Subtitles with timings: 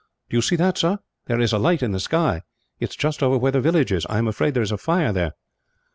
[0.31, 0.97] "Do you see that, sir?
[1.27, 2.41] There is a light in the sky.
[2.79, 4.07] It is just over where the village is.
[4.07, 5.33] I am afraid there is a fire there."